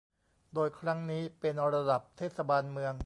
[0.53, 2.93] โดยครั้งนี้เป็นระดับเทศบาลเมือง